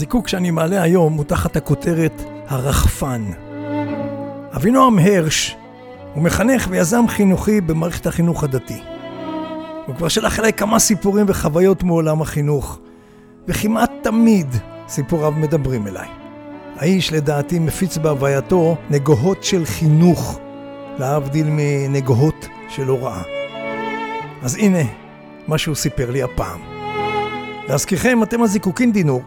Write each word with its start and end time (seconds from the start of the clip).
הזיקוק 0.00 0.28
שאני 0.28 0.50
מעלה 0.50 0.82
היום 0.82 1.12
הוא 1.12 1.24
תחת 1.24 1.56
הכותרת 1.56 2.22
הרחפן. 2.48 3.24
אבינועם 4.56 4.98
הרש 4.98 5.56
הוא 6.14 6.22
מחנך 6.22 6.66
ויזם 6.70 7.04
חינוכי 7.08 7.60
במערכת 7.60 8.06
החינוך 8.06 8.44
הדתי. 8.44 8.80
הוא 9.86 9.94
כבר 9.96 10.08
שלח 10.08 10.38
אליי 10.38 10.52
כמה 10.52 10.78
סיפורים 10.78 11.26
וחוויות 11.28 11.82
מעולם 11.82 12.22
החינוך, 12.22 12.78
וכמעט 13.48 13.90
תמיד 14.02 14.46
סיפוריו 14.88 15.32
מדברים 15.32 15.86
אליי. 15.86 16.08
האיש 16.76 17.12
לדעתי 17.12 17.58
מפיץ 17.58 17.98
בהווייתו 17.98 18.76
נגוהות 18.90 19.44
של 19.44 19.64
חינוך, 19.64 20.38
להבדיל 20.98 21.46
מנגוהות 21.50 22.46
של 22.68 22.88
הוראה. 22.88 23.22
אז 24.42 24.54
הנה 24.54 24.82
מה 25.48 25.58
שהוא 25.58 25.74
סיפר 25.74 26.10
לי 26.10 26.22
הפעם. 26.22 26.60
להזכירכם, 27.68 28.22
אתם 28.22 28.42
הזיקוקין 28.42 28.92
דינור, 28.92 29.22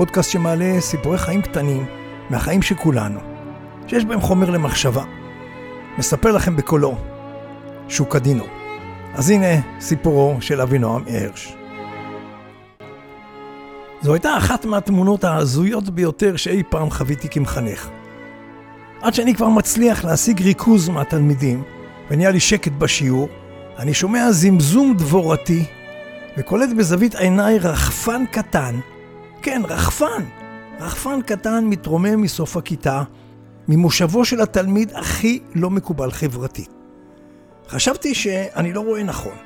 פודקאסט 0.00 0.30
שמעלה 0.30 0.80
סיפורי 0.80 1.18
חיים 1.18 1.42
קטנים 1.42 1.86
מהחיים 2.30 2.62
של 2.62 2.74
כולנו, 2.74 3.20
שיש 3.86 4.04
בהם 4.04 4.20
חומר 4.20 4.50
למחשבה. 4.50 5.04
מספר 5.98 6.32
לכם 6.32 6.56
בקולו, 6.56 6.98
שוק 7.88 8.16
הדינור. 8.16 8.46
אז 9.14 9.30
הנה 9.30 9.80
סיפורו 9.80 10.36
של 10.40 10.60
אבינועם 10.60 11.02
הרש. 11.08 11.54
זו 14.02 14.14
הייתה 14.14 14.36
אחת 14.36 14.64
מהתמונות 14.64 15.24
ההזויות 15.24 15.90
ביותר 15.90 16.36
שאי 16.36 16.62
פעם 16.68 16.90
חוויתי 16.90 17.28
כמחנך. 17.28 17.88
עד 19.00 19.14
שאני 19.14 19.34
כבר 19.34 19.48
מצליח 19.48 20.04
להשיג 20.04 20.42
ריכוז 20.42 20.88
מהתלמידים, 20.88 21.62
ונהיה 22.10 22.30
לי 22.30 22.40
שקט 22.40 22.72
בשיעור, 22.72 23.28
אני 23.78 23.94
שומע 23.94 24.32
זמזום 24.32 24.94
דבורתי, 24.96 25.64
וקולט 26.38 26.68
בזווית 26.78 27.14
עיניי 27.14 27.58
רחפן 27.58 28.24
קטן, 28.30 28.80
כן, 29.42 29.62
רחפן, 29.68 30.24
רחפן 30.80 31.22
קטן 31.22 31.64
מתרומם 31.64 32.22
מסוף 32.22 32.56
הכיתה, 32.56 33.02
ממושבו 33.68 34.24
של 34.24 34.40
התלמיד 34.40 34.92
הכי 34.94 35.40
לא 35.54 35.70
מקובל 35.70 36.10
חברתית. 36.10 36.70
חשבתי 37.68 38.14
שאני 38.14 38.72
לא 38.72 38.80
רואה 38.80 39.02
נכון. 39.02 39.36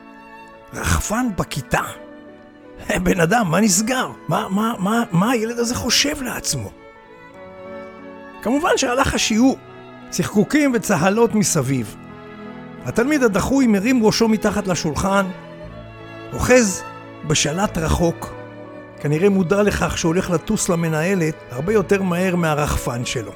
רחפן 0.75 1.27
בכיתה. 1.39 1.83
בן 3.03 3.21
אדם, 3.21 3.51
מה 3.51 3.61
נסגר? 3.61 4.11
מה, 4.29 4.49
מה, 4.49 4.75
מה, 4.79 5.03
מה 5.13 5.31
הילד 5.31 5.59
הזה 5.59 5.75
חושב 5.75 6.23
לעצמו? 6.23 6.71
כמובן 8.43 8.71
שהלך 8.77 9.15
השיעור, 9.15 9.59
צחקוקים 10.11 10.73
וצהלות 10.75 11.35
מסביב. 11.35 11.97
התלמיד 12.85 13.23
הדחוי 13.23 13.67
מרים 13.67 14.07
ראשו 14.07 14.29
מתחת 14.29 14.67
לשולחן, 14.67 15.27
אוחז 16.33 16.83
בשלט 17.27 17.79
רחוק, 17.79 18.34
כנראה 19.05 19.29
מודע 19.29 19.63
לכך 19.63 19.99
שהולך 19.99 20.31
לטוס 20.31 20.69
למנהלת 20.69 21.35
הרבה 21.51 21.73
יותר 21.73 22.03
מהר 22.03 22.37
מהרחפן 22.37 23.05
שלו. 23.05 23.33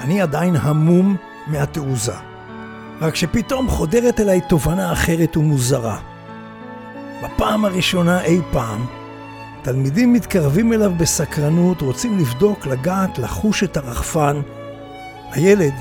אני 0.00 0.22
עדיין 0.22 0.56
המום 0.56 1.16
מהתעוזה. 1.46 2.14
רק 3.00 3.14
שפתאום 3.14 3.68
חודרת 3.68 4.20
אליי 4.20 4.40
תובנה 4.48 4.92
אחרת 4.92 5.36
ומוזרה. 5.36 5.98
בפעם 7.22 7.64
הראשונה 7.64 8.24
אי 8.24 8.40
פעם, 8.52 8.86
תלמידים 9.62 10.12
מתקרבים 10.12 10.72
אליו 10.72 10.92
בסקרנות, 10.98 11.80
רוצים 11.80 12.18
לבדוק, 12.18 12.66
לגעת, 12.66 13.18
לחוש 13.18 13.64
את 13.64 13.76
הרחפן. 13.76 14.40
הילד, 15.32 15.74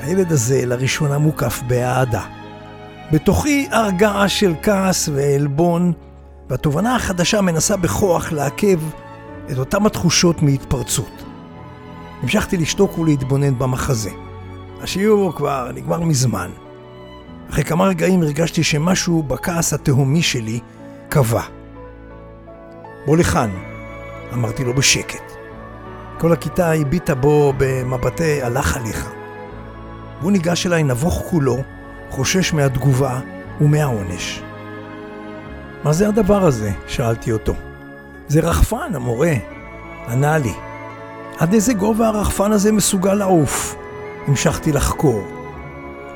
הילד 0.00 0.32
הזה 0.32 0.66
לראשונה 0.66 1.18
מוקף 1.18 1.62
באהדה. 1.66 2.22
בתוכי 3.12 3.68
הרגעה 3.70 4.28
של 4.28 4.54
כעס 4.62 5.08
ועלבון, 5.14 5.92
והתובנה 6.50 6.96
החדשה 6.96 7.40
מנסה 7.40 7.76
בכוח 7.76 8.32
לעכב 8.32 8.80
את 9.52 9.58
אותם 9.58 9.86
התחושות 9.86 10.42
מהתפרצות. 10.42 11.24
המשכתי 12.22 12.56
לשתוק 12.56 12.98
ולהתבונן 12.98 13.58
במחזה. 13.58 14.10
השיעור 14.80 15.36
כבר 15.36 15.70
נגמר 15.74 16.00
מזמן. 16.00 16.50
אחרי 17.50 17.64
כמה 17.64 17.84
רגעים 17.84 18.22
הרגשתי 18.22 18.64
שמשהו 18.64 19.22
בכעס 19.22 19.72
התהומי 19.72 20.22
שלי 20.22 20.60
קבע. 21.08 21.42
בוא 23.06 23.16
לכאן, 23.16 23.50
אמרתי 24.32 24.64
לו 24.64 24.74
בשקט. 24.74 25.32
כל 26.18 26.32
הכיתה 26.32 26.72
הביטה 26.72 27.14
בו 27.14 27.52
במבטי 27.56 28.42
הלך 28.42 28.76
עליך. 28.76 29.10
והוא 30.20 30.32
ניגש 30.32 30.66
אליי 30.66 30.82
נבוך 30.82 31.22
כולו, 31.30 31.56
חושש 32.10 32.52
מהתגובה 32.52 33.20
ומהעונש. 33.60 34.45
מה 35.86 35.92
זה 35.92 36.08
הדבר 36.08 36.44
הזה? 36.44 36.70
שאלתי 36.86 37.32
אותו. 37.32 37.54
זה 38.28 38.40
רחפן, 38.40 38.94
המורה. 38.94 39.32
ענה 40.08 40.38
לי. 40.38 40.52
עד 41.38 41.54
איזה 41.54 41.74
גובה 41.74 42.08
הרחפן 42.08 42.52
הזה 42.52 42.72
מסוגל 42.72 43.14
לעוף? 43.14 43.76
המשכתי 44.26 44.72
לחקור. 44.72 45.24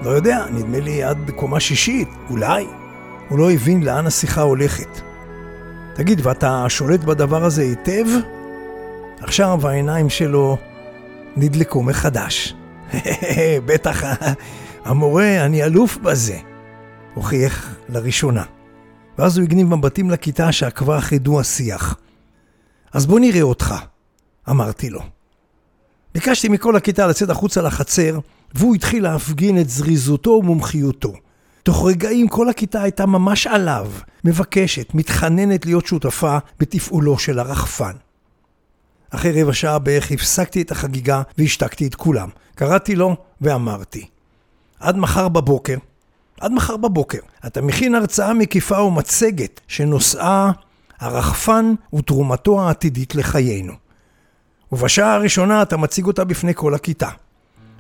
לא 0.03 0.11
יודע, 0.11 0.47
נדמה 0.53 0.81
לי 0.81 1.03
עד 1.03 1.31
קומה 1.37 1.61
שישית, 1.61 2.09
אולי. 2.31 2.67
הוא 3.29 3.39
לא 3.39 3.51
הבין 3.51 3.83
לאן 3.83 4.07
השיחה 4.07 4.41
הולכת. 4.41 5.01
תגיד, 5.95 6.27
ואתה 6.27 6.65
שולט 6.69 7.01
בדבר 7.01 7.45
הזה 7.45 7.63
היטב? 7.63 8.07
עכשיו 9.21 9.69
העיניים 9.69 10.11
שלו 10.11 10.57
נדלקו 11.37 11.83
מחדש. 11.83 12.55
בטח, 13.67 14.03
המורה, 14.85 15.45
אני 15.45 15.65
אלוף 15.65 15.97
בזה. 15.97 16.37
הוכיח 17.15 17.75
לראשונה. 17.89 18.43
ואז 19.21 19.39
הוא 19.39 19.45
הגניב 19.45 19.75
מבטים 19.75 20.11
לכיתה 20.11 20.53
שעקבה 20.53 20.99
אחרי 20.99 21.19
דו 21.19 21.41
השיח. 21.41 21.97
אז 22.93 23.07
בוא 23.07 23.21
נראה 23.21 23.43
אותך, 23.43 23.75
אמרתי 24.51 24.91
לו. 24.91 25.01
ביקשתי 26.15 26.49
מכל 26.49 26.77
הכיתה 26.77 27.07
לצאת 27.07 27.31
החוצה 27.31 27.63
לחצר, 27.63 28.19
והוא 28.55 28.75
התחיל 28.75 29.03
להפגין 29.03 29.61
את 29.61 29.71
זריזותו 29.71 30.31
ומומחיותו. 30.31 31.13
תוך 31.63 31.87
רגעים 31.87 32.29
כל 32.29 32.49
הכיתה 32.49 32.83
הייתה 32.83 33.07
ממש 33.07 33.47
עליו, 33.47 33.91
מבקשת, 34.25 34.95
מתחננת 34.95 35.67
להיות 35.67 35.87
שותפה 35.87 36.39
בתפעולו 36.61 37.19
של 37.19 37.39
הרחפן. 37.39 37.93
אחרי 39.11 39.43
רבע 39.43 39.53
שעה 39.53 39.79
בערך 39.79 40.13
הפסקתי 40.13 40.63
את 40.63 40.71
החגיגה 40.71 41.23
והשתקתי 41.39 41.87
את 41.87 41.95
כולם. 41.95 42.29
קראתי 42.55 42.97
לו 42.97 43.17
ואמרתי, 43.41 44.07
עד 44.81 44.97
מחר 44.97 45.29
בבוקר, 45.29 45.77
עד 46.41 46.53
מחר 46.53 46.77
בבוקר, 46.77 47.19
אתה 47.47 47.63
מכין 47.63 47.95
הרצאה 47.95 48.35
מקיפה 48.35 48.83
ומצגת 48.83 49.61
שנושאה 49.69 50.51
הרחפן 51.01 51.75
ותרומתו 51.95 52.63
העתידית 52.63 53.15
לחיינו. 53.15 53.73
ובשעה 54.73 55.15
הראשונה 55.15 55.63
אתה 55.63 55.77
מציג 55.77 56.07
אותה 56.07 56.25
בפני 56.25 56.53
כל 56.55 56.75
הכיתה. 56.75 57.09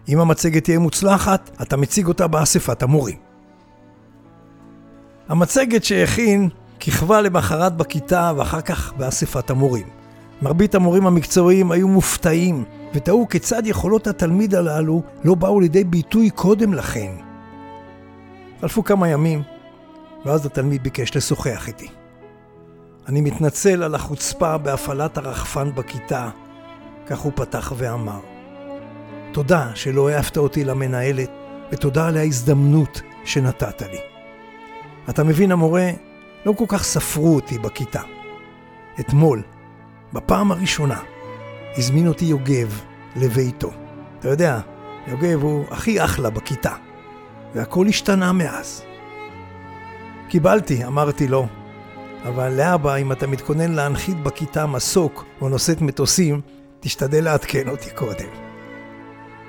אם 0.09 0.21
המצגת 0.21 0.65
תהיה 0.65 0.79
מוצלחת, 0.79 1.51
אתה 1.63 1.77
מציג 1.77 2.07
אותה 2.07 2.27
באספת 2.27 2.83
המורים. 2.83 3.17
המצגת 5.29 5.85
שהכין 5.85 6.49
כיכבה 6.81 7.21
למחרת 7.21 7.77
בכיתה 7.77 8.33
ואחר 8.37 8.61
כך 8.61 8.93
באספת 8.93 9.51
המורים. 9.51 9.87
מרבית 10.43 10.75
המורים 10.75 11.07
המקצועיים 11.07 11.73
היו 11.73 11.89
מופתעים 11.89 12.65
ותהו 12.95 13.27
כיצד 13.31 13.67
יכולות 13.67 14.07
התלמיד 14.07 14.55
הללו 14.55 15.03
לא 15.25 15.35
באו 15.35 15.61
לידי 15.61 15.85
ביטוי 15.85 16.31
קודם 16.31 16.75
לכן. 16.75 17.30
חלפו 18.61 18.85
כמה 18.85 19.09
ימים, 19.09 19.43
ואז 20.25 20.47
התלמיד 20.47 20.83
ביקש 20.83 21.17
לשוחח 21.17 21.69
איתי. 21.69 21.89
אני 23.09 23.21
מתנצל 23.21 23.83
על 23.83 23.95
החוצפה 23.95 24.59
בהפעלת 24.59 25.19
הרחפן 25.19 25.75
בכיתה, 25.75 26.31
כך 27.07 27.19
הוא 27.19 27.33
פתח 27.35 27.73
ואמר. 27.77 28.21
תודה 29.33 29.71
שלא 29.75 30.09
העפת 30.09 30.37
אותי 30.37 30.65
למנהלת, 30.65 31.31
ותודה 31.73 32.09
על 32.09 32.17
ההזדמנות 32.17 33.03
שנתת 33.25 33.83
לי. 33.83 33.99
אתה 35.11 35.25
מבין, 35.25 35.53
המורה, 35.53 35.91
לא 36.47 36.53
כל 36.53 36.65
כך 36.69 36.83
ספרו 36.83 37.35
אותי 37.35 37.59
בכיתה. 37.59 38.03
אתמול, 39.01 39.43
בפעם 40.13 40.53
הראשונה, 40.53 40.99
הזמין 41.77 42.07
אותי 42.07 42.25
יוגב 42.25 42.81
לביתו. 43.17 43.71
אתה 44.19 44.29
יודע, 44.29 44.61
יוגב 45.07 45.43
הוא 45.43 45.65
הכי 45.71 46.05
אחלה 46.05 46.31
בכיתה, 46.31 46.75
והכל 47.55 47.87
השתנה 47.87 48.33
מאז. 48.33 48.85
קיבלתי, 50.29 50.85
אמרתי 50.85 51.29
לו, 51.29 51.47
אבל 52.29 52.49
להבא, 52.49 52.97
אם 52.97 53.13
אתה 53.13 53.27
מתכונן 53.27 53.73
להנחית 53.73 54.23
בכיתה 54.23 54.67
מסוק 54.67 55.25
או 55.41 55.49
נושאת 55.49 55.81
מטוסים, 55.81 56.41
תשתדל 56.81 57.25
לעדכן 57.25 57.69
אותי 57.69 57.91
קודם. 57.95 58.29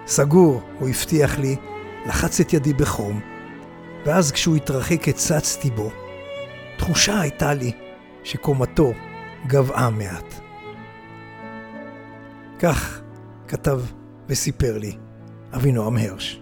סגור, 0.08 0.62
הוא 0.80 0.90
הבטיח 0.90 1.40
לי, 1.40 1.56
לחץ 2.06 2.40
את 2.40 2.54
ידי 2.54 2.74
בחום, 2.74 3.20
ואז 4.06 4.32
כשהוא 4.32 4.56
התרחק 4.56 5.08
הצצתי 5.08 5.72
בו. 5.72 5.92
תחושה 6.78 7.20
הייתה 7.20 7.54
לי 7.54 7.72
שקומתו 8.24 8.94
גבעה 9.48 9.90
מעט. 9.90 10.34
כך 12.60 13.02
כתב 13.48 13.82
וסיפר 14.30 14.78
לי 14.78 14.98
אבינועם 15.54 15.98
הרש. 15.98 16.41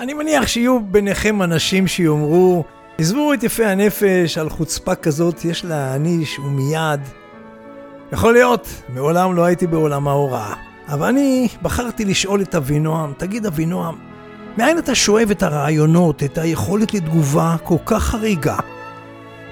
אני 0.00 0.14
מניח 0.14 0.46
שיהיו 0.46 0.80
ביניכם 0.80 1.42
אנשים 1.42 1.86
שיאמרו, 1.86 2.64
עזבו 2.98 3.34
את 3.34 3.42
יפי 3.42 3.64
הנפש 3.64 4.38
על 4.38 4.50
חוצפה 4.50 4.94
כזאת 4.94 5.44
יש 5.44 5.64
להעניש 5.64 6.38
ומיד. 6.38 7.00
יכול 8.12 8.32
להיות, 8.32 8.68
מעולם 8.88 9.34
לא 9.34 9.44
הייתי 9.44 9.66
בעולם 9.66 10.08
ההוראה. 10.08 10.54
אבל 10.88 11.06
אני 11.06 11.48
בחרתי 11.62 12.04
לשאול 12.04 12.42
את 12.42 12.54
אבינועם, 12.54 13.12
תגיד 13.16 13.46
אבינועם, 13.46 13.94
מאין 14.58 14.78
אתה 14.78 14.94
שואב 14.94 15.30
את 15.30 15.42
הרעיונות, 15.42 16.22
את 16.22 16.38
היכולת 16.38 16.94
לתגובה 16.94 17.56
כל 17.62 17.78
כך 17.86 18.02
חריגה? 18.02 18.56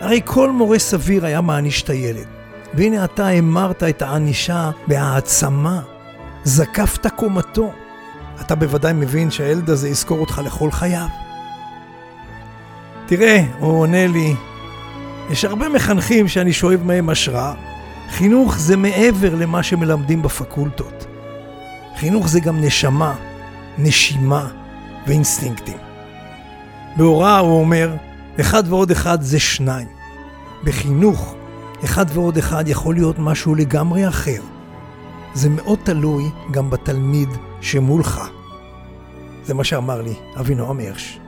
הרי 0.01 0.21
כל 0.25 0.51
מורה 0.51 0.79
סביר 0.79 1.27
היה 1.27 1.41
מעניש 1.41 1.83
את 1.83 1.91
הילד. 1.91 2.27
והנה 2.75 3.05
אתה 3.05 3.29
המרת 3.29 3.83
את 3.83 4.03
הענישה 4.03 4.71
בהעצמה, 4.87 5.81
זקפת 6.45 7.07
קומתו. 7.07 7.73
אתה 8.41 8.55
בוודאי 8.55 8.93
מבין 8.93 9.31
שהילד 9.31 9.71
הזה 9.71 9.89
יזכור 9.89 10.19
אותך 10.19 10.41
לכל 10.45 10.71
חייו. 10.71 11.07
תראה, 13.07 13.45
הוא 13.59 13.81
עונה 13.81 14.07
לי, 14.07 14.35
יש 15.31 15.45
הרבה 15.45 15.69
מחנכים 15.69 16.29
שאני 16.29 16.53
שואב 16.53 16.81
מהם 16.85 17.09
השראה. 17.09 17.55
חינוך 18.11 18.59
זה 18.59 18.77
מעבר 18.77 19.35
למה 19.35 19.63
שמלמדים 19.63 20.23
בפקולטות. 20.23 21.07
חינוך 21.97 22.29
זה 22.29 22.41
גם 22.41 22.61
נשמה, 22.61 23.15
נשימה 23.79 24.49
ואינסטינקטים. 25.07 25.77
בהוראה 26.97 27.39
הוא 27.39 27.61
אומר, 27.61 27.97
אחד 28.41 28.63
ועוד 28.67 28.91
אחד 28.91 29.23
זה 29.23 29.41
שניים. 29.41 29.89
בחינוך, 30.65 31.35
אחד 31.85 32.07
ועוד 32.13 32.37
אחד 32.37 32.69
יכול 32.69 32.95
להיות 32.95 33.19
משהו 33.19 33.55
לגמרי 33.55 34.09
אחר. 34.09 34.41
זה 35.35 35.49
מאוד 35.49 35.79
תלוי 35.83 36.31
גם 36.51 36.71
בתלמיד 36.71 37.29
שמולך. 37.61 38.21
זה 39.45 39.55
מה 39.55 39.65
שאמר 39.65 40.03
לי 40.03 40.15
אבינועם 40.41 40.79
הירש. 40.79 41.21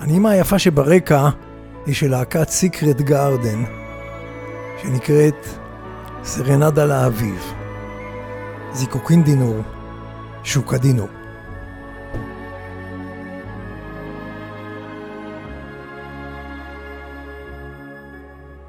הנעימה 0.00 0.30
היפה 0.30 0.58
שברקע 0.58 1.28
היא 1.86 1.94
של 1.94 2.10
להקת 2.10 2.48
סיקרט 2.48 3.00
גארדן, 3.00 3.64
שנקראת 4.82 5.46
סרנדה 6.24 6.84
לאביב. 6.84 7.52
זיקוקין 8.72 9.22
דינור, 9.22 9.56
שוקה 10.44 10.78
דינור. 10.78 11.08